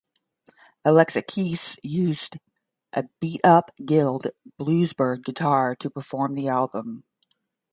[0.83, 2.37] Alexakis used
[2.91, 7.03] a beat-up Guild Bluesbird guitar to perform the album.